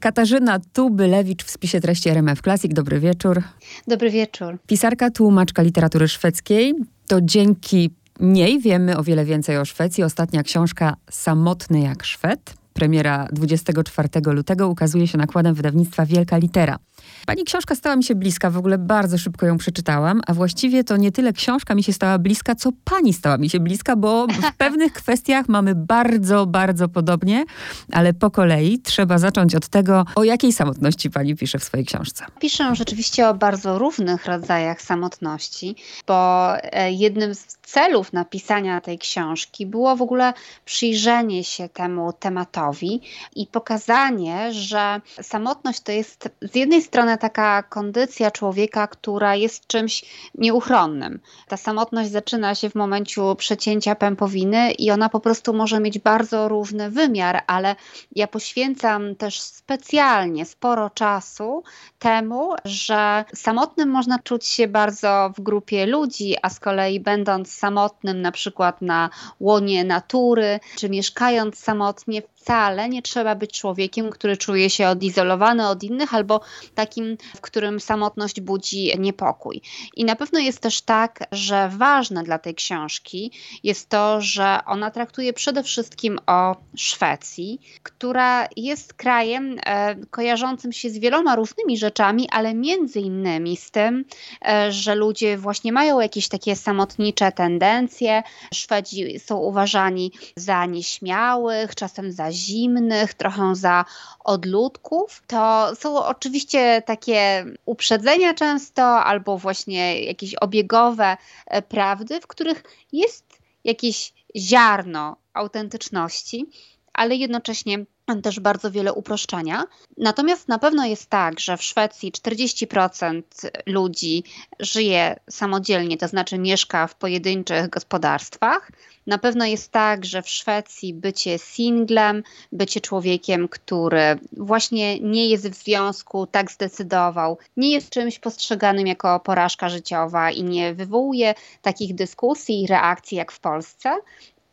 [0.00, 2.74] Katarzyna Tubylewicz w spisie treści RMF Classic.
[2.74, 3.42] Dobry wieczór.
[3.86, 4.58] Dobry wieczór.
[4.66, 6.74] Pisarka, tłumaczka literatury szwedzkiej.
[7.08, 7.90] To dzięki
[8.20, 10.04] niej wiemy o wiele więcej o Szwecji.
[10.04, 16.78] Ostatnia książka Samotny jak Szwed premiera 24 lutego, ukazuje się nakładem wydawnictwa Wielka Litera.
[17.26, 20.96] Pani książka stała mi się bliska, w ogóle bardzo szybko ją przeczytałam, a właściwie to
[20.96, 24.56] nie tyle książka mi się stała bliska, co pani stała mi się bliska, bo w
[24.58, 27.44] pewnych kwestiach mamy bardzo, bardzo podobnie,
[27.92, 32.24] ale po kolei trzeba zacząć od tego, o jakiej samotności pani pisze w swojej książce.
[32.40, 35.76] Piszę rzeczywiście o bardzo różnych rodzajach samotności,
[36.06, 40.32] bo e, jednym z celów napisania tej książki było w ogóle
[40.64, 43.00] przyjrzenie się temu tematowi
[43.36, 50.04] i pokazanie, że samotność to jest z jednej strony taka kondycja człowieka, która jest czymś
[50.34, 51.20] nieuchronnym.
[51.48, 56.48] Ta samotność zaczyna się w momencie przecięcia pępowiny i ona po prostu może mieć bardzo
[56.48, 57.76] różny wymiar, ale
[58.16, 61.62] ja poświęcam też specjalnie sporo czasu
[61.98, 68.22] temu, że samotnym można czuć się bardzo w grupie ludzi, a z kolei będąc samotnym
[68.22, 74.70] na przykład na łonie natury, czy mieszkając samotnie, wcale nie trzeba być człowiekiem, który czuje
[74.70, 76.40] się odizolowany od innych albo
[76.74, 79.60] takim, w którym samotność budzi niepokój.
[79.96, 83.32] I na pewno jest też tak, że ważne dla tej książki
[83.62, 90.90] jest to, że ona traktuje przede wszystkim o Szwecji, która jest krajem e, kojarzącym się
[90.90, 94.04] z wieloma różnymi rzeczami, ale między innymi z tym,
[94.48, 98.22] e, że ludzie właśnie mają jakieś takie samotnicze tendencje.
[98.54, 103.84] Szwedzi są uważani za nieśmiałych, czasem za zimnych, trochę za
[104.20, 105.22] odludków.
[105.26, 111.16] To są oczywiście takie uprzedzenia często, albo właśnie jakieś obiegowe
[111.46, 116.46] e, prawdy, w których jest jakieś ziarno autentyczności,
[116.92, 117.84] ale jednocześnie
[118.16, 119.64] też bardzo wiele uproszczenia.
[119.96, 123.22] Natomiast na pewno jest tak, że w Szwecji 40%
[123.66, 124.24] ludzi
[124.60, 128.70] żyje samodzielnie, to znaczy mieszka w pojedynczych gospodarstwach.
[129.06, 135.48] Na pewno jest tak, że w Szwecji bycie singlem, bycie człowiekiem, który właśnie nie jest
[135.48, 141.94] w związku, tak zdecydował, nie jest czymś postrzeganym jako porażka życiowa i nie wywołuje takich
[141.94, 143.96] dyskusji i reakcji jak w Polsce.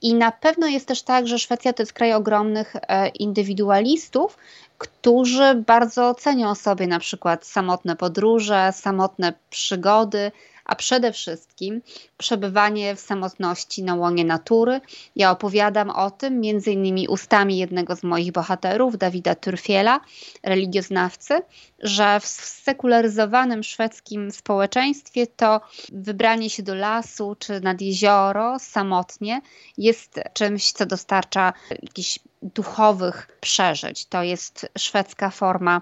[0.02, 4.38] I na pewno jest też tak, że Szwecja to jest kraj ogromnych e, indywidualistów,
[4.78, 10.32] którzy bardzo cenią sobie na przykład samotne podróże, samotne przygody,
[10.66, 11.82] a przede wszystkim
[12.18, 14.82] przebywanie w samotności na łonie natury.
[15.16, 20.00] Ja opowiadam o tym między innymi ustami jednego z moich bohaterów, Dawida Turfiela,
[20.44, 21.42] religioznawcy,
[21.80, 25.62] że w sekularyzowanym szwedzkim społeczeństwie to
[25.92, 29.42] wybranie się do lasu czy nad jezioro samotnie
[29.78, 34.06] jest czymś, co dostarcza jakichś duchowych przeżyć.
[34.06, 35.82] To jest szwedzka forma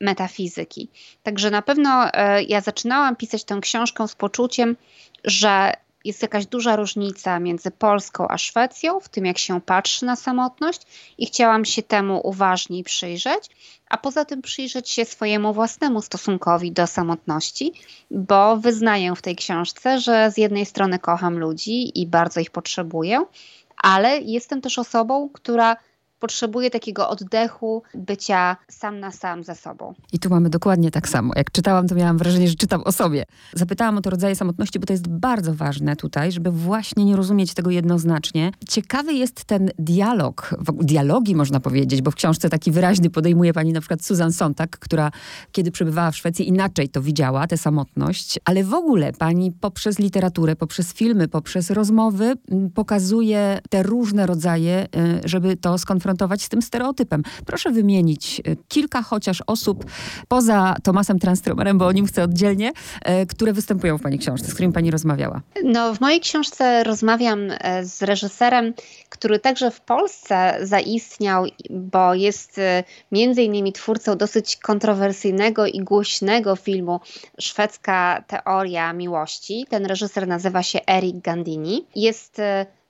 [0.00, 0.88] metafizyki.
[1.22, 4.76] Także na pewno e, ja zaczynałam pisać tę książkę z poczuciem,
[5.24, 5.72] że
[6.04, 10.82] jest jakaś duża różnica między Polską a Szwecją w tym, jak się patrzy na samotność,
[11.18, 13.50] i chciałam się temu uważniej przyjrzeć,
[13.88, 17.72] a poza tym przyjrzeć się swojemu własnemu stosunkowi do samotności,
[18.10, 23.24] bo wyznaję w tej książce, że z jednej strony kocham ludzi i bardzo ich potrzebuję,
[23.76, 25.76] ale jestem też osobą, która
[26.24, 29.94] potrzebuje takiego oddechu, bycia sam na sam ze sobą.
[30.12, 31.32] I tu mamy dokładnie tak samo.
[31.36, 33.24] Jak czytałam, to miałam wrażenie, że czytam o sobie.
[33.52, 37.54] Zapytałam o to rodzaje samotności, bo to jest bardzo ważne tutaj, żeby właśnie nie rozumieć
[37.54, 38.52] tego jednoznacznie.
[38.68, 43.80] Ciekawy jest ten dialog, dialogi można powiedzieć, bo w książce taki wyraźny podejmuje pani na
[43.80, 45.10] przykład Susan Sontag, która
[45.52, 50.56] kiedy przebywała w Szwecji inaczej to widziała, tę samotność, ale w ogóle pani poprzez literaturę,
[50.56, 52.34] poprzez filmy, poprzez rozmowy
[52.74, 57.22] pokazuje te różne rodzaje, y, żeby to skonfrontować z tym stereotypem.
[57.46, 59.84] Proszę wymienić e, kilka chociaż osób
[60.28, 64.54] poza Tomasem Transtromerem, bo o nim chcę oddzielnie, e, które występują w Pani książce, z
[64.54, 65.40] którymi Pani rozmawiała.
[65.64, 68.74] No, w mojej książce rozmawiam e, z reżyserem,
[69.08, 72.60] który także w Polsce zaistniał, bo jest
[73.12, 77.00] między innymi twórcą dosyć kontrowersyjnego i głośnego filmu
[77.40, 79.66] Szwedzka teoria miłości.
[79.68, 81.86] Ten reżyser nazywa się Eric Gandini.
[81.96, 82.40] Jest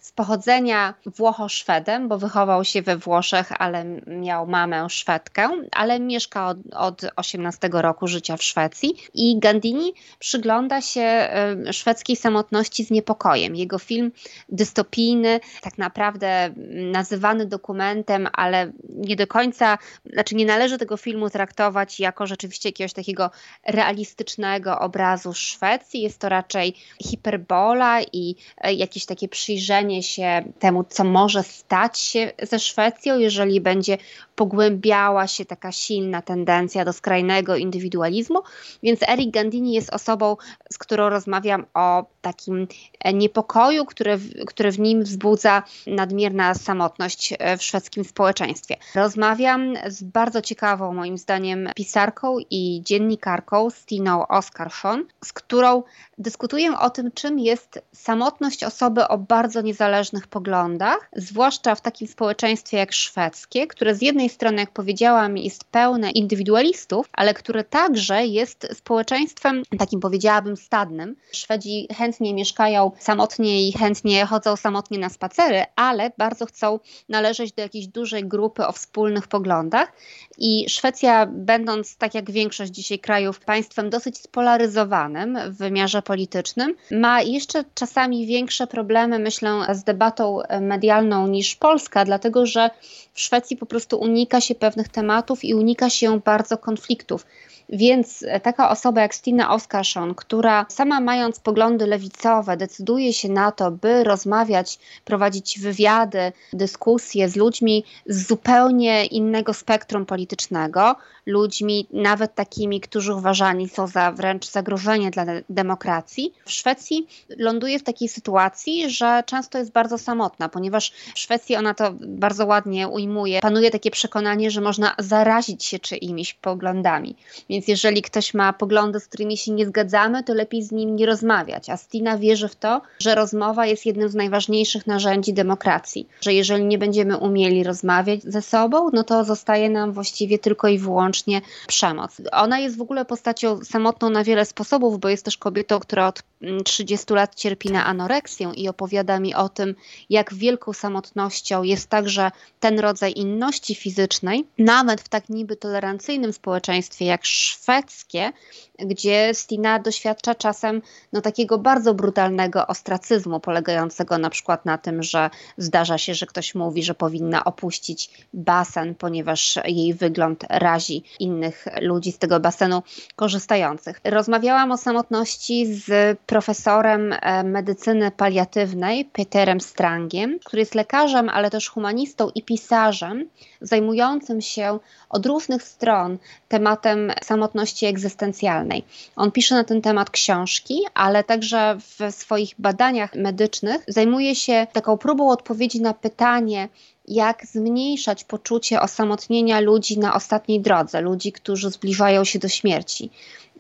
[0.05, 6.59] z pochodzenia Włocho-Szwedem, bo wychował się we Włoszech, ale miał mamę Szwedkę, ale mieszka od,
[6.75, 8.95] od 18 roku życia w Szwecji.
[9.15, 11.29] I Gandini przygląda się
[11.73, 13.57] szwedzkiej samotności z niepokojem.
[13.57, 14.13] Jego film
[14.49, 16.51] dystopijny, tak naprawdę
[16.93, 19.79] nazywany dokumentem, ale nie do końca,
[20.13, 23.31] znaczy nie należy tego filmu traktować jako rzeczywiście jakiegoś takiego
[23.67, 26.03] realistycznego obrazu Szwecji.
[26.03, 32.33] Jest to raczej hiperbola i e, jakieś takie przyjrzenie się temu, co może stać się
[32.43, 33.99] ze Szwecją, jeżeli będzie
[34.37, 38.43] pogłębiała się taka silna tendencja do skrajnego indywidualizmu.
[38.83, 40.37] Więc Eric Gandini jest osobą,
[40.73, 42.69] z którą rozmawiam o takim
[43.15, 48.77] niepokoju, który, który w nim wzbudza nadmierna samotność w szwedzkim społeczeństwie.
[48.95, 55.83] Rozmawiam z bardzo ciekawą, moim zdaniem, pisarką i dziennikarką Stiną Oskarsson, z którą
[56.19, 62.77] dyskutuję o tym, czym jest samotność osoby o bardzo niezależnych poglądach, zwłaszcza w takim społeczeństwie
[62.77, 68.69] jak szwedzkie, które z jednej strony, jak powiedziałam, jest pełne indywidualistów, ale które także jest
[68.75, 71.17] społeczeństwem takim, powiedziałabym, stadnym.
[71.33, 77.63] Szwedzi chętnie mieszkają samotnie i chętnie chodzą samotnie na spacery, ale bardzo chcą należeć do
[77.63, 79.93] jakiejś dużej grupy o wspólnych poglądach.
[80.39, 87.23] I Szwecja, będąc tak jak większość dzisiaj krajów, państwem dosyć spolaryzowanym w wymiarze politycznym, ma
[87.23, 92.71] jeszcze czasami większe problemy, myślę, z debatą medialną niż Polska, dlatego że
[93.13, 97.27] w Szwecji po prostu unika się pewnych tematów i unika się bardzo konfliktów.
[97.69, 103.71] Więc taka osoba jak Stina Oskarsson, która sama mając poglądy lewicowe, decyduje się na to,
[103.71, 112.81] by rozmawiać, prowadzić wywiady, dyskusje z ludźmi z zupełnie innego spektrum politycznego, ludźmi nawet takimi,
[112.81, 117.07] którzy uważani są za wręcz zagrożenie dla demokracji, w Szwecji
[117.39, 122.47] ląduje w takiej sytuacji, że często jest bardzo samotna, ponieważ w Szwecji ona to bardzo
[122.47, 123.41] ładnie ujmuje.
[123.41, 127.17] Panuje takie przekonanie, że można zarazić się czyimiś poglądami.
[127.49, 131.07] Więc jeżeli ktoś ma poglądy, z którymi się nie zgadzamy, to lepiej z nim nie
[131.07, 131.71] rozmawiać.
[131.71, 136.09] A Stina wierzy w to, że rozmowa jest jednym z najważniejszych narzędzi demokracji.
[136.21, 140.79] Że jeżeli nie będziemy umieli rozmawiać ze sobą, no to zostaje nam właściwie tylko i
[140.79, 142.17] wyłącznie przemoc.
[142.33, 146.23] Ona jest w ogóle postacią samotną na wiele sposobów, bo jest też kobietą, która od
[146.65, 149.75] 30 mm, lat cierpi na anoreksję i opowiada mi o tym,
[150.11, 152.31] jak wielką samotnością jest także
[152.61, 158.33] ten rodzaj inności fizycznej, nawet w tak niby tolerancyjnym społeczeństwie jak szwedzkie,
[158.79, 165.31] gdzie Stina doświadcza czasem no, takiego bardzo brutalnego ostracyzmu, polegającego na przykład na tym, że
[165.59, 172.13] zdarza się, że ktoś mówi, że powinna opuścić basen, ponieważ jej wygląd razi innych ludzi
[172.13, 172.83] z tego basenu
[173.17, 174.01] korzystających.
[174.05, 179.05] Rozmawiałam o samotności z profesorem e, medycyny paliatywnej
[179.45, 183.29] Peterem Strangiem, który jest lekarzem, ale też humanistą i pisarzem
[183.61, 184.79] zajmującym się
[185.11, 186.19] od różnych stron
[186.49, 188.85] tematem samotności egzystencjalnej.
[189.17, 194.99] On pisze na ten temat książki, ale także w swoich badaniach medycznych zajmuje się taką
[194.99, 196.69] próbą odpowiedzi na pytanie,
[197.09, 203.11] jak zmniejszać poczucie osamotnienia ludzi na ostatniej drodze, ludzi, którzy zbliżają się do śmierci.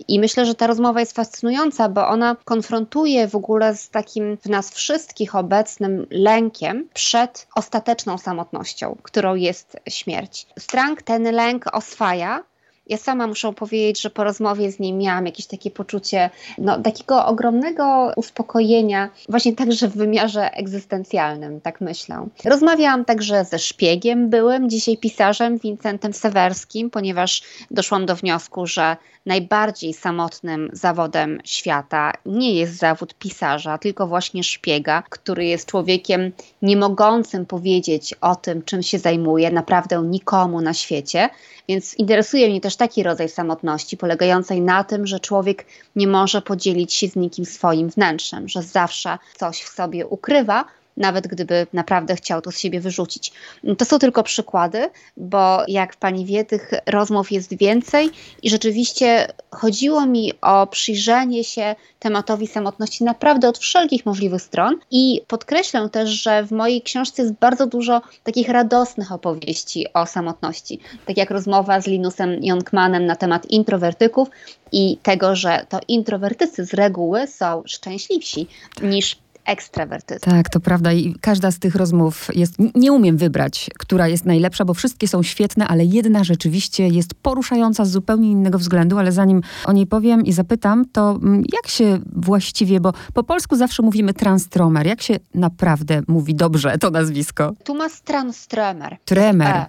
[0.08, 4.46] I myślę, że ta rozmowa jest fascynująca, bo ona konfrontuje w ogóle z takim w
[4.46, 10.46] nas wszystkich obecnym lękiem przed ostateczną samotnością, którą jest śmierć.
[10.58, 12.44] Strang ten lęk oswaja
[12.86, 17.26] ja sama muszę powiedzieć, że po rozmowie z nim miałam jakieś takie poczucie no, takiego
[17.26, 22.26] ogromnego uspokojenia, właśnie także w wymiarze egzystencjalnym, tak myślę.
[22.44, 28.96] Rozmawiałam także ze szpiegiem byłym, dzisiaj pisarzem Wincentem Sewerskim, ponieważ doszłam do wniosku, że
[29.26, 36.32] najbardziej samotnym zawodem świata nie jest zawód pisarza, tylko właśnie szpiega, który jest człowiekiem
[36.62, 41.28] nie mogącym powiedzieć o tym, czym się zajmuje, naprawdę nikomu na świecie.
[41.68, 45.66] Więc interesuje mnie też taki rodzaj samotności, polegającej na tym, że człowiek
[45.96, 50.64] nie może podzielić się z nikim swoim wnętrzem, że zawsze coś w sobie ukrywa,
[50.96, 53.32] nawet gdyby naprawdę chciał to z siebie wyrzucić.
[53.78, 58.10] To są tylko przykłady, bo jak pani wie, tych rozmów jest więcej
[58.42, 65.20] i rzeczywiście chodziło mi o przyjrzenie się tematowi samotności naprawdę od wszelkich możliwych stron i
[65.28, 71.16] podkreślę też, że w mojej książce jest bardzo dużo takich radosnych opowieści o samotności, tak
[71.16, 74.28] jak rozmowa z Linusem Jonkmanem na temat introwertyków
[74.72, 78.46] i tego, że to introwertycy z reguły są szczęśliwsi
[78.82, 80.20] niż ekstrawertyzm.
[80.20, 84.64] Tak, to prawda i każda z tych rozmów jest, nie umiem wybrać, która jest najlepsza,
[84.64, 89.40] bo wszystkie są świetne, ale jedna rzeczywiście jest poruszająca z zupełnie innego względu, ale zanim
[89.64, 94.14] o niej powiem i zapytam, to mm, jak się właściwie, bo po polsku zawsze mówimy
[94.14, 97.52] transtromer, jak się naprawdę mówi dobrze to nazwisko?
[97.64, 98.96] Tumas Tranströmer.
[99.04, 99.56] Tremer.
[99.56, 99.66] E,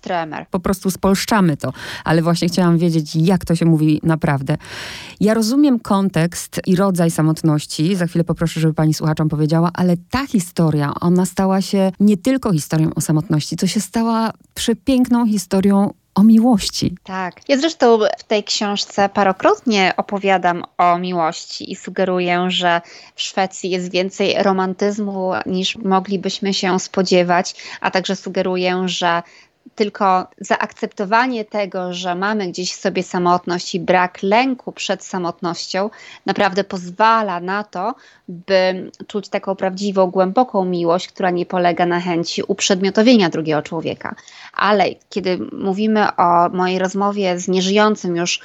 [0.00, 0.26] tra.
[0.50, 1.72] Po prostu spolszczamy to,
[2.04, 4.56] ale właśnie chciałam wiedzieć, jak to się mówi naprawdę.
[5.20, 10.26] Ja rozumiem kontekst i rodzaj samotności, za chwilę poproszę, żeby pani słuchaczom powiedziała, ale ta
[10.26, 16.24] historia, ona stała się nie tylko historią o samotności, to się stała przepiękną historią o
[16.24, 16.94] miłości.
[17.04, 17.48] Tak.
[17.48, 22.80] Ja zresztą w tej książce parokrotnie opowiadam o miłości i sugeruję, że
[23.14, 29.22] w Szwecji jest więcej romantyzmu niż moglibyśmy się spodziewać, a także sugeruję, że
[29.74, 35.90] tylko zaakceptowanie tego, że mamy gdzieś w sobie samotność i brak lęku przed samotnością,
[36.26, 37.94] naprawdę pozwala na to,
[38.28, 44.14] by czuć taką prawdziwą, głęboką miłość, która nie polega na chęci uprzedmiotowienia drugiego człowieka.
[44.52, 48.40] Ale kiedy mówimy o mojej rozmowie z nieżyjącym już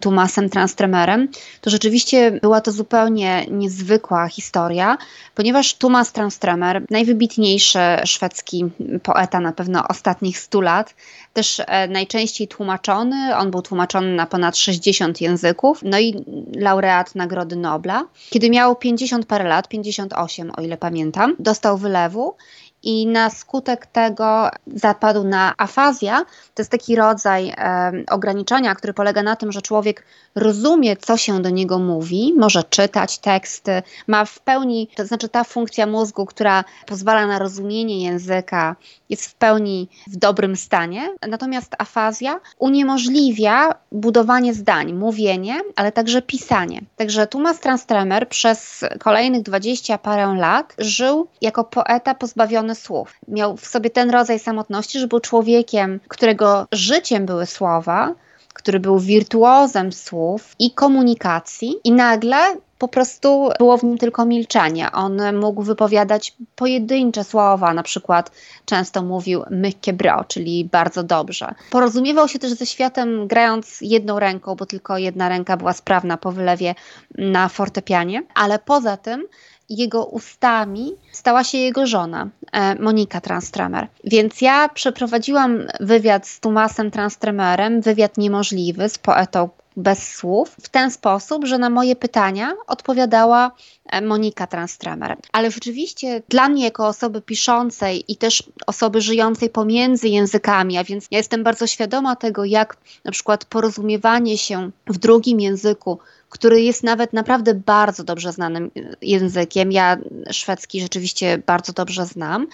[0.00, 1.28] Tumasem Transtremerem,
[1.60, 4.98] to rzeczywiście była to zupełnie niezwykła historia,
[5.34, 8.64] ponieważ Tumas Transtremer, najwybitniejszy szwedzki
[9.02, 10.94] poeta na pewno ostatnich stu lat,
[11.32, 13.36] też e, najczęściej tłumaczony.
[13.36, 16.24] On był tłumaczony na ponad 60 języków, no i
[16.56, 18.04] laureat Nagrody Nobla.
[18.30, 22.34] Kiedy miał 50 parę lat, 58 o ile pamiętam, dostał wylewu
[22.82, 26.24] i na skutek tego zapadł na afazja.
[26.54, 31.42] To jest taki rodzaj e, ograniczenia, który polega na tym, że człowiek rozumie, co się
[31.42, 36.64] do niego mówi, może czytać teksty, ma w pełni, to znaczy ta funkcja mózgu, która
[36.86, 38.76] pozwala na rozumienie języka,
[39.08, 41.14] jest w pełni w dobrym stanie.
[41.28, 46.80] Natomiast afazja uniemożliwia budowanie zdań, mówienie, ale także pisanie.
[46.96, 53.14] Także Thomas Transtremer przez kolejnych dwadzieścia parę lat żył jako poeta pozbawiony słów.
[53.28, 58.14] Miał w sobie ten rodzaj samotności, że był człowiekiem, którego życiem były słowa,
[58.54, 64.92] który był wirtuozem słów i komunikacji, i nagle po prostu było w nim tylko milczenie.
[64.92, 68.30] On mógł wypowiadać pojedyncze słowa, na przykład
[68.64, 71.54] często mówił mycket bra, czyli bardzo dobrze.
[71.70, 76.32] Porozumiewał się też ze światem grając jedną ręką, bo tylko jedna ręka była sprawna po
[76.32, 76.74] wylewie
[77.18, 79.24] na fortepianie, ale poza tym
[79.70, 83.86] jego ustami stała się jego żona, e, Monika Transtremer.
[84.04, 90.90] Więc ja przeprowadziłam wywiad z Tomasem Transtremerem, wywiad niemożliwy z poetą bez słów, w ten
[90.90, 93.50] sposób, że na moje pytania odpowiadała
[93.86, 95.16] e, Monika Transtremer.
[95.32, 101.06] Ale rzeczywiście dla mnie, jako osoby piszącej i też osoby żyjącej pomiędzy językami, a więc
[101.10, 105.98] ja jestem bardzo świadoma tego, jak na przykład porozumiewanie się w drugim języku
[106.30, 108.70] który jest nawet naprawdę bardzo dobrze znanym
[109.02, 109.72] językiem.
[109.72, 109.96] Ja
[110.30, 112.46] szwedzki rzeczywiście bardzo dobrze znam,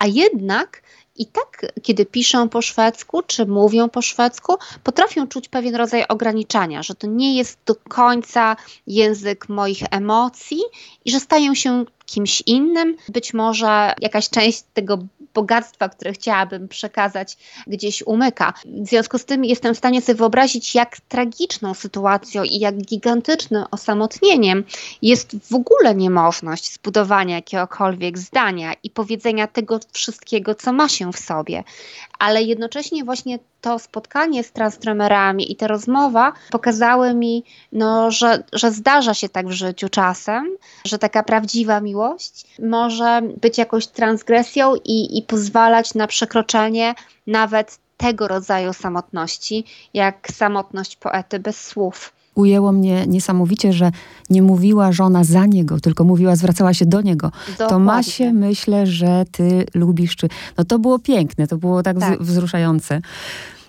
[0.00, 0.82] a jednak
[1.16, 6.82] i tak, kiedy piszą po szwedzku, czy mówią po szwedzku, potrafią czuć pewien rodzaj ograniczania,
[6.82, 8.56] że to nie jest do końca
[8.86, 10.60] język moich emocji
[11.04, 12.96] i że stają się kimś innym.
[13.08, 14.98] Być może jakaś część tego
[15.34, 18.52] bogactwa, które chciałabym przekazać, gdzieś umyka.
[18.66, 23.64] W związku z tym jestem w stanie sobie wyobrazić, jak tragiczną sytuacją i jak gigantycznym
[23.70, 24.64] osamotnieniem
[25.02, 31.18] jest w ogóle niemożność zbudowania jakiegokolwiek zdania i powiedzenia tego wszystkiego, co ma się w
[31.18, 31.64] sobie.
[32.18, 38.72] Ale jednocześnie właśnie to spotkanie z transtromerami i ta rozmowa pokazały mi, no, że, że
[38.72, 45.18] zdarza się tak w życiu czasem, że taka prawdziwa miłość może być jakąś transgresją i,
[45.18, 46.94] i pozwalać na przekroczenie
[47.26, 53.90] nawet tego rodzaju samotności, jak samotność poety bez słów ujęło mnie niesamowicie, że
[54.30, 57.26] nie mówiła żona za niego, tylko mówiła, zwracała się do niego.
[57.48, 57.66] Dokładnie.
[57.68, 60.28] To ma się, myślę, że ty lubisz, czy...
[60.58, 62.22] No to było piękne, to było tak, tak.
[62.22, 63.00] wzruszające.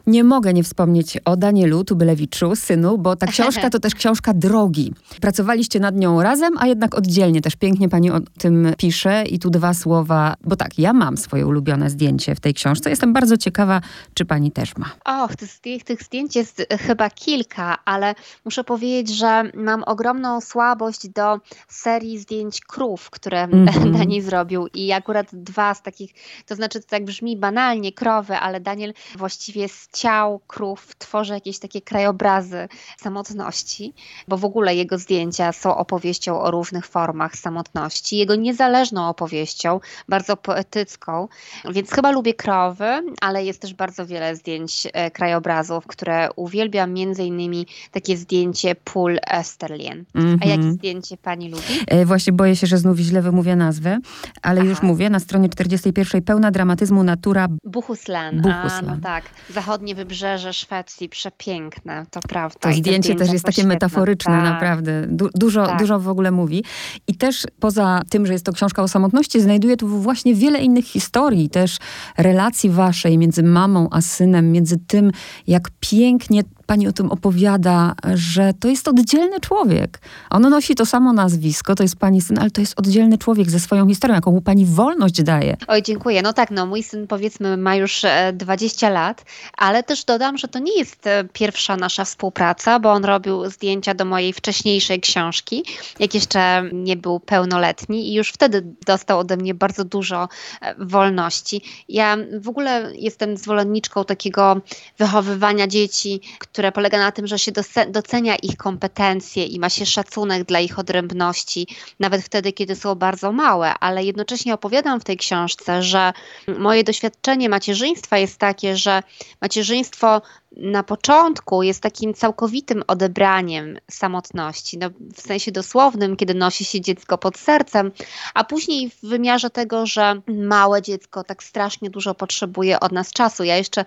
[0.08, 4.94] Nie mogę nie wspomnieć o Danielu Tubylewiczu, synu, bo ta książka to też książka drogi.
[5.22, 7.42] Pracowaliście nad nią razem, a jednak oddzielnie.
[7.42, 11.48] Też pięknie pani o tym pisze i tu dwa słowa, bo tak, ja mam swoje
[11.48, 12.90] ulubione zdjęcie w tej książce.
[12.90, 13.82] Jestem bardzo ciekawa,
[14.14, 14.90] czy pani też ma.
[15.06, 18.16] Och, tych, tych zdjęć jest chyba kilka, ale
[18.46, 23.98] muszę powiedzieć, że mam ogromną słabość do serii zdjęć krów, które mm -hmm.
[23.98, 26.12] Daniel zrobił i akurat dwa z takich,
[26.46, 31.60] to znaczy to tak brzmi banalnie, krowy, ale Daniel właściwie z ciał krów tworzy jakieś
[31.60, 32.68] takie krajobrazy
[32.98, 33.94] samotności,
[34.28, 39.80] bo w ogóle jego zdjęcia są opowieścią o różnych formach samotności, jego niezależną opowieścią,
[40.10, 41.28] bardzo poetycką,
[41.72, 42.86] więc chyba lubię krowy,
[43.22, 49.20] ale jest też bardzo wiele zdjęć e, krajobrazów, które uwielbiam, między innymi takie zdjęcie pól
[49.28, 50.06] Esterlien.
[50.16, 50.38] Mm -hmm.
[50.42, 50.74] A jakie mhm.
[50.74, 51.64] zdjęcie pani lubi?
[51.88, 54.00] E, właśnie boję się, że znów źle wymówię nazwę,
[54.42, 54.70] ale Aha.
[54.70, 58.42] już mówię, na stronie 41 pełna dramatyzmu natura Buchuslan.
[58.42, 58.90] Buchuslan.
[58.90, 59.24] A, no tak.
[59.50, 62.60] Zachodni zachodnie wybrzeże Szwecji, przepiękne, to prawda.
[62.60, 63.74] To zdjęcie też jest takie świetne.
[63.74, 64.44] metaforyczne, tak.
[64.44, 65.08] naprawdę.
[65.08, 65.80] Du dużo, tak.
[65.80, 66.64] dużo w ogóle mówi.
[67.08, 70.86] I też poza tym, że jest to książka o samotności, znajduje tu właśnie wiele innych
[70.86, 71.78] historii, też
[72.18, 75.12] relacji waszej między mamą a synem, między tym,
[75.48, 80.00] jak pięknie pani o tym opowiada, że to jest oddzielny człowiek.
[80.30, 83.60] On nosi to samo nazwisko, to jest pani syn, ale to jest oddzielny człowiek ze
[83.60, 85.58] swoją historią, jaką mu pani wolność daje.
[85.68, 86.22] Oj, dziękuję.
[86.22, 88.02] No tak, no mój syn powiedzmy ma już
[88.34, 89.26] 20 e, lat,
[89.58, 93.94] ale też dodam, że to nie jest e, pierwsza nasza współpraca, bo on robił zdjęcia
[93.94, 95.64] do mojej wcześniejszej książki,
[96.00, 100.30] jak jeszcze nie był pełnoletni i już wtedy dostał ode mnie bardzo dużo
[100.62, 101.62] e, wolności.
[101.90, 104.62] Ja w ogóle jestem zwolenniczką takiego
[104.98, 107.52] wychowywania dzieci, które polega na tym, że się
[107.88, 111.68] docenia ich kompetencje i ma się szacunek dla ich odrębności,
[112.00, 116.14] nawet wtedy, kiedy są bardzo małe, ale jednocześnie opowiadam w tej książce, że
[116.58, 119.04] moje doświadczenie macierzyństwa jest takie, że
[119.42, 120.22] macierzyństwo
[120.58, 127.18] na początku jest takim całkowitym odebraniem samotności, no, w sensie dosłownym, kiedy nosi się dziecko
[127.18, 127.92] pod sercem,
[128.34, 133.44] a później w wymiarze tego, że małe dziecko tak strasznie dużo potrzebuje od nas czasu.
[133.44, 133.86] Ja jeszcze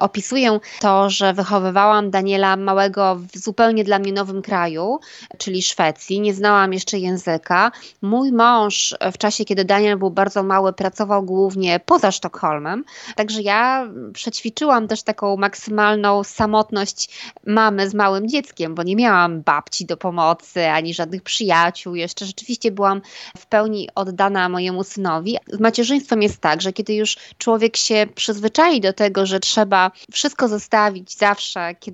[0.00, 5.00] opisuję to, że wychowywałam Daniela małego w zupełnie dla mnie nowym kraju,
[5.38, 6.20] czyli Szwecji.
[6.20, 7.72] Nie znałam jeszcze języka.
[8.02, 12.84] Mój mąż w czasie, kiedy Daniel był bardzo mały, pracował głównie poza Sztokholmem,
[13.16, 19.86] także ja przećwiczyłam też taką maksymalną samotność mamy z małym dzieckiem, bo nie miałam babci
[19.86, 21.94] do pomocy, ani żadnych przyjaciół.
[21.94, 23.02] Jeszcze rzeczywiście byłam
[23.36, 25.36] w pełni oddana mojemu synowi.
[25.48, 30.48] Z macierzyństwem jest tak, że kiedy już człowiek się przyzwyczai do tego, że trzeba wszystko
[30.48, 31.91] zostawić zawsze, kiedy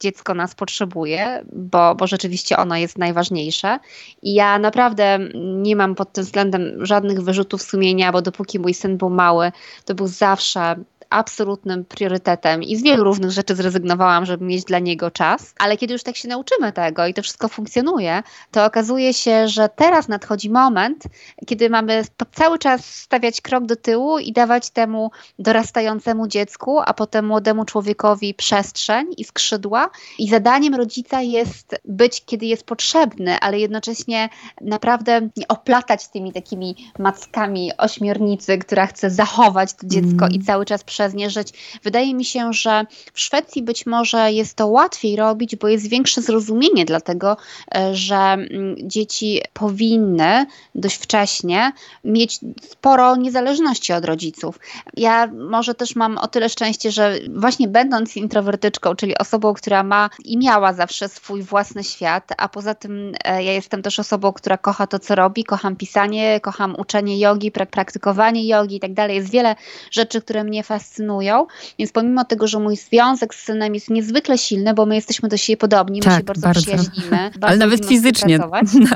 [0.00, 3.78] dziecko nas potrzebuje, bo, bo rzeczywiście ono jest najważniejsze.
[4.22, 8.96] I ja naprawdę nie mam pod tym względem żadnych wyrzutów sumienia, bo dopóki mój syn
[8.96, 9.52] był mały,
[9.84, 10.76] to był zawsze
[11.10, 15.92] absolutnym priorytetem i z wielu różnych rzeczy zrezygnowałam, żeby mieć dla niego czas, ale kiedy
[15.92, 20.50] już tak się nauczymy tego i to wszystko funkcjonuje, to okazuje się, że teraz nadchodzi
[20.50, 21.04] moment,
[21.46, 27.26] kiedy mamy cały czas stawiać krok do tyłu i dawać temu dorastającemu dziecku, a potem
[27.26, 29.90] młodemu człowiekowi przestrzeń i skrzydła.
[30.18, 34.28] I zadaniem rodzica jest być, kiedy jest potrzebny, ale jednocześnie
[34.60, 40.32] naprawdę nie oplatać tymi takimi mackami ośmiornicy, która chce zachować to dziecko mm.
[40.32, 41.78] i cały czas przez nie żyć.
[41.82, 46.22] Wydaje mi się, że w Szwecji być może jest to łatwiej robić, bo jest większe
[46.22, 47.36] zrozumienie dla tego,
[47.74, 51.72] e, że mm, dzieci powinny dość wcześnie
[52.04, 54.58] mieć sporo niezależności od rodziców.
[54.96, 60.10] Ja może też mam o tyle szczęście, że właśnie będąc introwertyczką, czyli osobą, która ma
[60.24, 64.58] i miała zawsze swój własny świat, a poza tym e, ja jestem też osobą, która
[64.58, 69.16] kocha to, co robi, kocham pisanie, kocham uczenie jogi, praktykowanie jogi i tak dalej.
[69.16, 69.56] Jest wiele
[69.90, 71.46] rzeczy, które mnie fascynują fascynują.
[71.78, 75.36] Więc pomimo tego, że mój związek z synem jest niezwykle silny, bo my jesteśmy do
[75.36, 76.62] siebie podobni, my tak, się bardzo, bardzo.
[76.62, 77.16] przyjaźnimy.
[77.36, 78.46] Bardzo Ale nawet fizycznie na,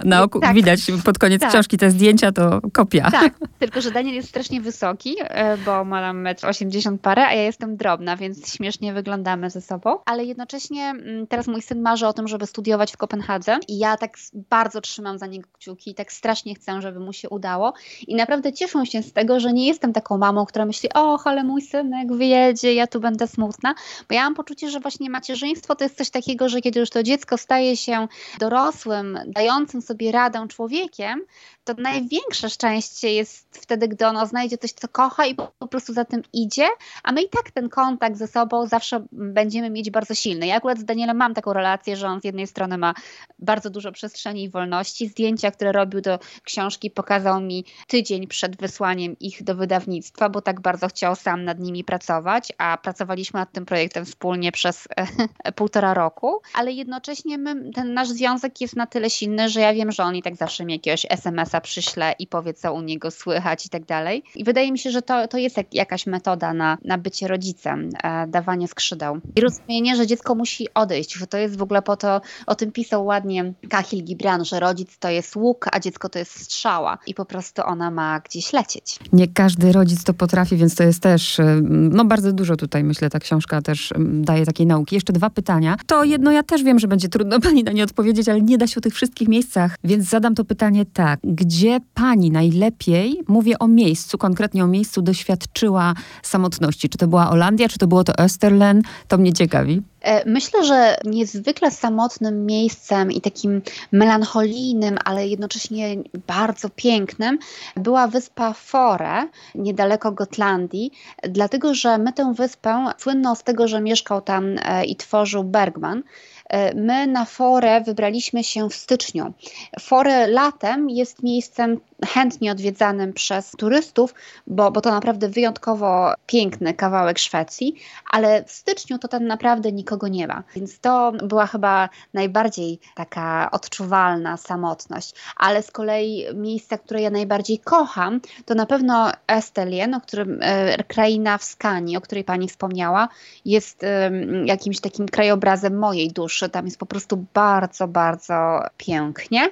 [0.05, 0.55] na oku tak.
[0.55, 1.51] widać pod koniec tak.
[1.51, 3.11] książki te zdjęcia to kopia.
[3.11, 7.35] Tak, tylko że Daniel jest strasznie wysoki, e, bo ma tam 1,80 m parę, a
[7.35, 9.99] ja jestem drobna, więc śmiesznie wyglądamy ze sobą.
[10.05, 13.97] Ale jednocześnie mm, teraz mój syn marzy o tym, żeby studiować w Kopenhadze i ja
[13.97, 14.17] tak
[14.51, 17.73] bardzo trzymam za niego kciuki i tak strasznie chcę, żeby mu się udało.
[18.09, 21.45] I naprawdę cieszę się z tego, że nie jestem taką mamą, która myśli, o, ale
[21.45, 23.75] mój syn synek wyjedzie, ja tu będę smutna,
[24.09, 27.03] bo ja mam poczucie, że właśnie macierzyństwo to jest coś takiego, że kiedy już to
[27.03, 31.25] dziecko staje się dorosłym, dającym sobie radę człowiekiem,
[31.65, 36.05] to największe szczęście jest wtedy, gdy ono znajdzie coś, co kocha i po, prostu za
[36.05, 36.69] tym idzie,
[37.03, 40.47] a my i tak ten kontakt ze sobą zawsze będziemy mieć bardzo silny.
[40.47, 42.95] Ja akurat z Danielem mam taką relację, że on z jednej strony ma
[43.39, 45.09] bardzo dużo przestrzeni i wolności.
[45.09, 50.61] Zdjęcia, które robił do książki, pokazał mi tydzień przed wysłaniem ich do wydawnictwa, bo tak
[50.61, 54.89] bardzo chciał sam nad nimi pracować, a pracowaliśmy nad tym projektem wspólnie przez
[55.57, 59.93] półtora roku, ale jednocześnie my, ten nasz związek jest na tyle silny, że ja wiem,
[59.93, 63.67] że on i tak zawsze mi jakiegoś SMS-a przyśle i powie, co u niego słychać
[63.67, 64.23] i tak dalej.
[64.35, 67.91] I wydaje mi się, że to, to jest jak, jakaś metoda na, na bycie rodzicem,
[68.03, 69.21] e, dawanie skrzydeł.
[69.37, 72.73] I rozumienie, że dziecko musi odejść, że to jest w ogóle po to, o tym
[72.73, 77.15] pisał ładnie Kahil Gibran, że rodzic to jest łuk, a dziecko to jest strzała i
[77.15, 78.97] po prostu ona ma gdzieś lecieć.
[79.13, 83.11] Nie każdy rodzic to potrafi, więc to jest też, e, no bardzo dużo tutaj myślę,
[83.11, 84.95] ta książka też daje takiej nauki.
[84.95, 85.77] Jeszcze dwa pytania.
[85.87, 88.67] To jedno ja też wiem, że będzie trudno pani na nie odpowiedzieć, ale nie da
[88.67, 93.69] się o tych wszystkich miejscach, więc zadam to pytanie tak gdzie pani najlepiej, mówię o
[93.69, 96.89] miejscu, konkretnie o miejscu, doświadczyła samotności?
[96.89, 98.81] Czy to była Holandia, czy to było to Österlen?
[99.09, 99.83] To mnie ciekawi.
[100.01, 107.39] E, myślę, że niezwykle samotnym miejscem i takim melancholijnym, ale jednocześnie bardzo pięknym
[107.77, 114.21] była wyspa Fore, niedaleko Gotlandii, dlatego że my tę wyspę słynną z tego, że mieszkał
[114.21, 116.03] tam e, i tworzył Bergman.
[116.49, 119.33] E, my na Forę wybraliśmy się w styczniu.
[119.81, 124.15] Forę latem jest miejscem chętnie odwiedzanym przez turystów,
[124.47, 127.75] bo, bo to naprawdę wyjątkowo piękny kawałek Szwecji,
[128.11, 130.43] ale w styczniu to tam naprawdę nikogo nie ma.
[130.57, 135.15] Więc to była chyba najbardziej taka odczuwalna samotność.
[135.37, 140.85] Ale z kolei miejsca, które ja najbardziej kocham, to na pewno Estelien, o którym e,
[140.85, 143.09] kraina w Skanii, o której pani wspomniała,
[143.45, 144.11] jest e,
[144.45, 146.49] jakimś takim krajobrazem mojej duszy.
[146.49, 149.49] Tam jest po prostu bardzo, bardzo pięknie.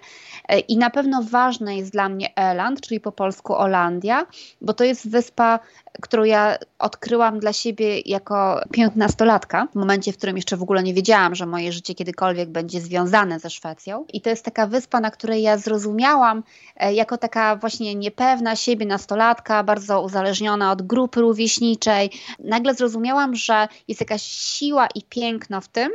[0.49, 4.27] E, I na pewno ważne jest dla mnie Eland, czyli po polsku Olandia,
[4.61, 5.61] bo to jest wyspa
[6.01, 10.95] którą ja odkryłam dla siebie jako piętnastolatka, w momencie, w którym jeszcze w ogóle nie
[10.95, 14.05] wiedziałam, że moje życie kiedykolwiek będzie związane ze Szwecją.
[14.13, 16.43] I to jest taka wyspa, na której ja zrozumiałam,
[16.77, 22.11] e, jako taka właśnie niepewna siebie nastolatka, bardzo uzależniona od grupy rówieśniczej.
[22.39, 25.91] Nagle zrozumiałam, że jest jakaś siła i piękno w tym,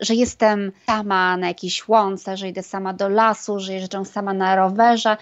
[0.00, 4.56] że jestem sama na jakiejś łące, że idę sama do lasu, że jeżdżę sama na
[4.56, 5.16] rowerze.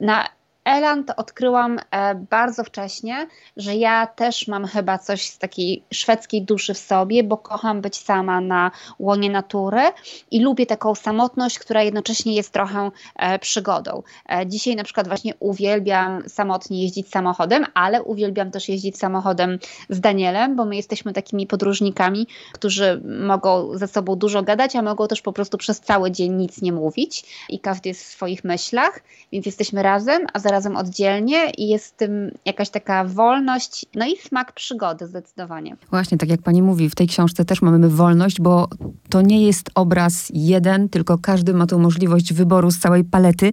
[0.00, 5.82] Na that Eland odkryłam e, bardzo wcześnie, że ja też mam chyba coś z takiej
[5.92, 9.82] szwedzkiej duszy w sobie, bo kocham być sama na łonie natury
[10.30, 14.02] i lubię taką samotność, która jednocześnie jest trochę e, przygodą.
[14.28, 20.00] E, dzisiaj na przykład właśnie uwielbiam samotnie jeździć samochodem, ale uwielbiam też jeździć samochodem z
[20.00, 25.22] Danielem, bo my jesteśmy takimi podróżnikami, którzy mogą ze sobą dużo gadać, a mogą też
[25.22, 29.00] po prostu przez cały dzień nic nie mówić i każdy jest w swoich myślach,
[29.32, 34.06] więc jesteśmy razem, a za razem oddzielnie i jest w tym jakaś taka wolność, no
[34.06, 35.76] i smak przygody zdecydowanie.
[35.90, 38.68] Właśnie, tak jak pani mówi, w tej książce też mamy wolność, bo
[39.10, 43.52] to nie jest obraz jeden, tylko każdy ma tu możliwość wyboru z całej palety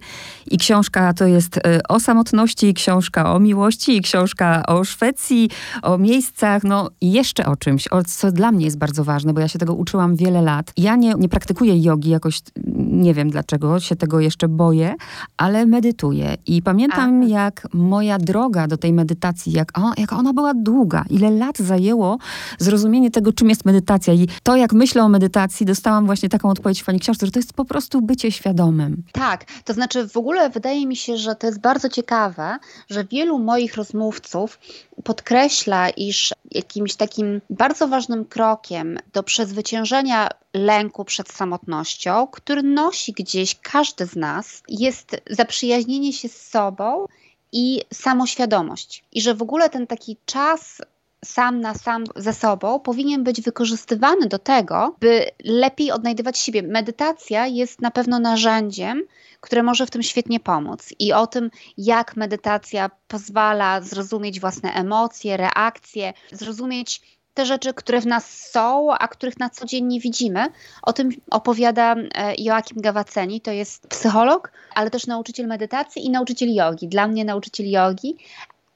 [0.50, 5.50] i książka to jest e, o samotności, i książka o miłości, i książka o Szwecji,
[5.82, 9.40] o miejscach, no i jeszcze o czymś, o, co dla mnie jest bardzo ważne, bo
[9.40, 10.72] ja się tego uczyłam wiele lat.
[10.76, 12.40] Ja nie, nie praktykuję jogi jakoś,
[12.76, 14.94] nie wiem dlaczego, się tego jeszcze boję,
[15.36, 20.32] ale medytuję i pamiętam pamiętam, jak moja droga do tej medytacji, jak, o, jak ona
[20.32, 22.18] była długa, ile lat zajęło
[22.58, 24.14] zrozumienie tego, czym jest medytacja.
[24.14, 27.38] I to, jak myślę o medytacji, dostałam właśnie taką odpowiedź w Pani książce, że to
[27.38, 29.02] jest po prostu bycie świadomym.
[29.12, 32.58] Tak, to znaczy w ogóle wydaje mi się, że to jest bardzo ciekawe,
[32.90, 34.58] że wielu moich rozmówców
[35.04, 43.56] podkreśla, iż jakimś takim bardzo ważnym krokiem do przezwyciężenia lęku przed samotnością, który nosi gdzieś
[43.62, 47.06] każdy z nas, jest zaprzyjaźnienie się z sobą
[47.52, 49.04] i samoświadomość.
[49.12, 50.82] I że w ogóle ten taki czas
[51.24, 56.62] sam na sam ze sobą powinien być wykorzystywany do tego, by lepiej odnajdywać siebie.
[56.62, 59.02] Medytacja jest na pewno narzędziem,
[59.40, 60.88] które może w tym świetnie pomóc.
[60.98, 68.06] I o tym, jak medytacja pozwala zrozumieć własne emocje, reakcje, zrozumieć te rzeczy, które w
[68.06, 70.46] nas są, a których na co dzień nie widzimy.
[70.82, 76.54] O tym opowiada e, Joachim Gawaceni, to jest psycholog, ale też nauczyciel medytacji i nauczyciel
[76.54, 76.88] jogi.
[76.88, 78.16] Dla mnie nauczyciel jogi,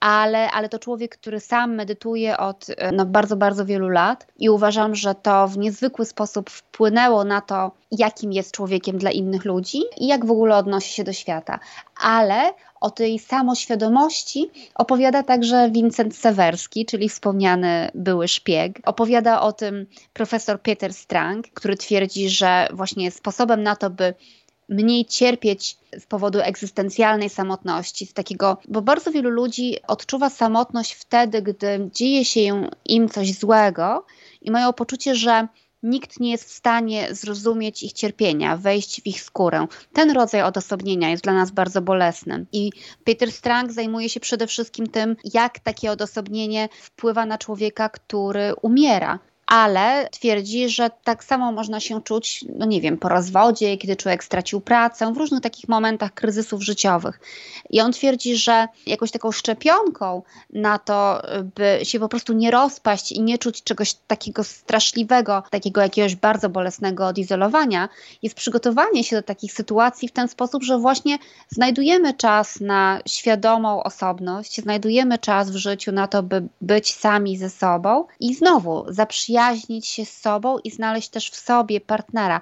[0.05, 4.51] ale, ale to człowiek, który sam medytuje od e, no, bardzo, bardzo wielu lat i
[4.51, 9.83] uważam, że to w niezwykły sposób wpłynęło na to, jakim jest człowiekiem dla innych ludzi
[9.97, 11.59] i jak w ogóle odnosi się do świata.
[12.03, 18.81] Ale o tej samoświadomości opowiada także Vincent Sewerski, czyli wspomniany były szpieg.
[18.85, 24.15] Opowiada o tym profesor Peter Strang, który twierdzi, że właśnie sposobem na to, by
[24.69, 31.43] mniej cierpieć z powodu egzystencjalnej samotności, z takiego, bo bardzo wielu ludzi odczuwa samotność wtedy,
[31.43, 34.05] gdy dzieje się im coś złego
[34.43, 35.49] i mają poczucie, że
[35.85, 39.67] nikt nie jest w stanie zrozumieć ich cierpienia, wejść w ich skórę.
[39.93, 42.47] Ten rodzaj odosobnienia jest dla nas bardzo bolesny.
[42.53, 42.71] I
[43.05, 49.19] Peter Strang zajmuje się przede wszystkim tym, jak takie odosobnienie wpływa na człowieka, który umiera
[49.47, 54.25] ale twierdzi, że tak samo można się czuć, no nie wiem, po rozwodzie, kiedy człowiek
[54.25, 57.21] stracił pracę, w różnych takich momentach kryzysów życiowych.
[57.71, 61.23] I on twierdzi, że jakąś taką szczepionką na to,
[61.57, 66.49] by się po prostu nie rozpaść i nie czuć czegoś takiego straszliwego, takiego jakiegoś bardzo
[66.49, 67.89] bolesnego odizolowania,
[68.23, 73.83] jest przygotowanie się do takich sytuacji w ten sposób, że właśnie znajdujemy czas na świadomą
[73.83, 79.34] osobność, znajdujemy czas w życiu na to, by być sami ze sobą i znowu zaprzyjaźnić
[79.35, 82.41] zaprzyjaźnić się z sobą i znaleźć też w sobie partnera.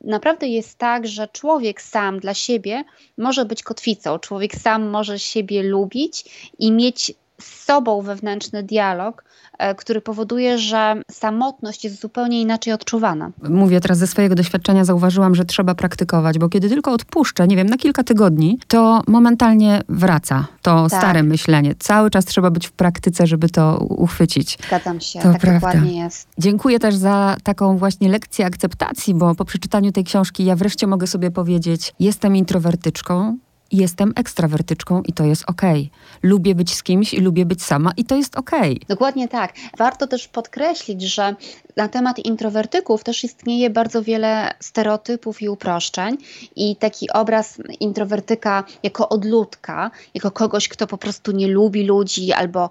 [0.00, 2.84] Naprawdę jest tak, że człowiek sam dla siebie
[3.18, 6.24] może być kotwicą, człowiek sam może siebie lubić
[6.58, 9.24] i mieć z sobą wewnętrzny dialog,
[9.58, 13.30] e, który powoduje, że samotność jest zupełnie inaczej odczuwana.
[13.48, 17.66] Mówię teraz ze swojego doświadczenia, zauważyłam, że trzeba praktykować, bo kiedy tylko odpuszczę, nie wiem,
[17.66, 21.00] na kilka tygodni, to momentalnie wraca to tak.
[21.00, 21.74] stare myślenie.
[21.78, 24.58] Cały czas trzeba być w praktyce, żeby to uchwycić.
[24.66, 25.66] Zgadzam się, to tak prawda.
[25.66, 26.28] dokładnie jest.
[26.38, 31.06] Dziękuję też za taką właśnie lekcję akceptacji, bo po przeczytaniu tej książki ja wreszcie mogę
[31.06, 33.36] sobie powiedzieć, jestem introwertyczką,
[33.72, 35.44] jestem ekstrawertyczką i to jest.
[35.46, 35.88] Okay.
[36.22, 38.36] Lubię być z kimś i lubię być sama i to jest.
[38.36, 38.76] Okay.
[38.88, 39.52] Dokładnie tak.
[39.78, 41.34] Warto też podkreślić, że
[41.76, 46.16] na temat introwertyków też istnieje bardzo wiele stereotypów i uproszczeń
[46.56, 52.70] i taki obraz introwertyka jako odludka, jako kogoś, kto po prostu nie lubi ludzi albo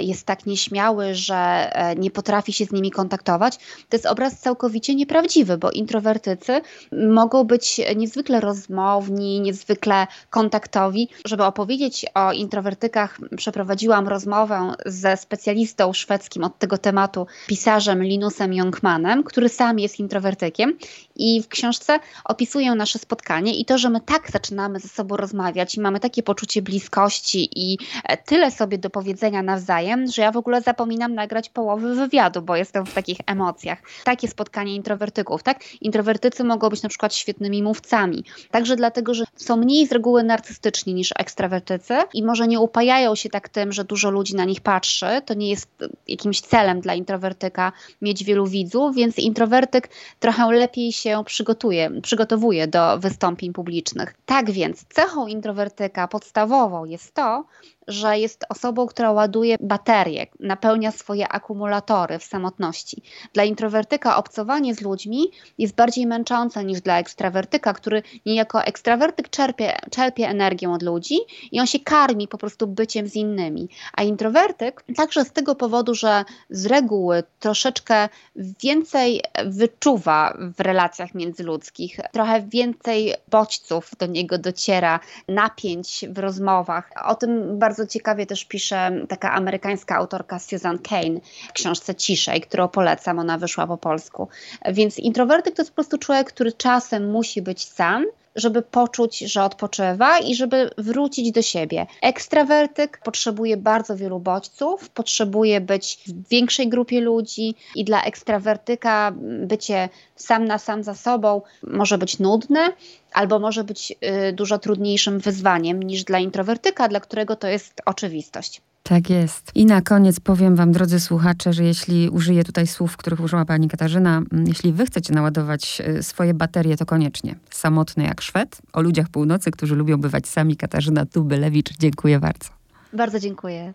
[0.00, 3.56] jest tak nieśmiały, że e, nie potrafi się z nimi kontaktować,
[3.88, 6.60] to jest obraz całkowicie nieprawdziwy, bo introwertycy
[6.92, 11.08] mogą być niezwykle rozmowni, niezwykle kontaktowi.
[11.26, 19.22] Żeby opowiedzieć o introwertykach, przeprowadziłam rozmowę ze specjalistą szwedzkim od tego tematu, pisarzem Linusem Jungmanem,
[19.24, 20.78] który sam jest introwertykiem
[21.22, 25.74] i w książce opisuję nasze spotkanie i to, że my tak zaczynamy ze sobą rozmawiać
[25.74, 30.36] i mamy takie poczucie bliskości i e, tyle sobie do powiedzenia nawzajem, że ja w
[30.36, 33.78] ogóle zapominam nagrać połowy wywiadu, bo jestem w takich emocjach.
[34.04, 35.64] Takie spotkanie introwertyków, tak?
[35.80, 38.24] Introwertycy mogą być na przykład świetnymi mówcami.
[38.50, 43.28] Także dlatego, że są mniej z reguły narcystyczni niż ekstrawertycy i może nie upajają się
[43.28, 45.06] tak tym, że dużo ludzi na nich patrzy.
[45.26, 45.68] To nie jest
[46.08, 49.88] jakimś celem dla introwertyka mieć wielu widzów, więc introwertyk
[50.20, 54.14] trochę lepiej się przygotuje, przygotowuje do wystąpień publicznych.
[54.26, 57.44] Tak więc cechą introwertyka podstawową jest to,
[57.88, 63.02] że jest osobą, która ładuje baterie, napełnia swoje akumulatory w samotności.
[63.32, 69.78] Dla introwertyka obcowanie z ludźmi jest bardziej męczące niż dla ekstrawertyka, który niejako ekstrawertyk czerpie,
[69.90, 71.18] czerpie energię od ludzi
[71.52, 73.68] i on się karmi po prostu byciem z innymi.
[73.94, 82.00] A introwertyk także z tego powodu, że z reguły troszeczkę więcej wyczuwa w relacjach międzyludzkich,
[82.12, 86.90] trochę więcej bodźców do niego dociera, napięć w rozmowach.
[87.04, 92.40] O tym bardzo bardzo ciekawie też pisze taka amerykańska autorka Susan Kane w książce Ciszej,
[92.40, 94.28] którą polecam, ona wyszła po polsku.
[94.72, 98.04] Więc introwertyk to jest po prostu człowiek, który czasem musi być sam,
[98.36, 101.86] żeby poczuć, że odpoczywa i żeby wrócić do siebie.
[102.02, 109.12] Ekstrawertyk potrzebuje bardzo wielu bodźców, potrzebuje być w większej grupie ludzi i dla ekstrawertyka
[109.46, 112.72] bycie sam na sam za sobą może być nudne,
[113.12, 113.92] albo może być
[114.28, 118.60] y, dużo trudniejszym wyzwaniem niż dla introwertyka, dla którego to jest oczywistość.
[118.82, 119.50] Tak jest.
[119.54, 123.68] I na koniec powiem Wam, drodzy słuchacze, że jeśli użyję tutaj słów, których użyła Pani
[123.68, 127.34] Katarzyna, jeśli Wy chcecie naładować y, swoje baterie, to koniecznie.
[127.50, 130.56] Samotny jak Szwed, o ludziach północy, którzy lubią bywać sami.
[130.56, 131.70] Katarzyna Tubylewicz.
[131.78, 132.48] Dziękuję bardzo.
[132.92, 133.70] Bardzo dziękuję.